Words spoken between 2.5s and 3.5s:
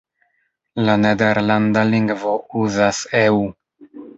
uzas "eu".